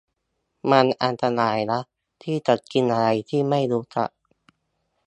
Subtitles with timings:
[0.71, 1.81] มันอันตรายนะ
[2.23, 4.09] ที่จะกินอะไรที่ไม่รู้จัก